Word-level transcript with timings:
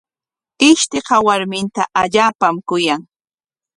Ishtiqa 0.69 1.15
warminta 1.25 1.83
allaapam 2.01 2.55
kuyan. 2.67 3.01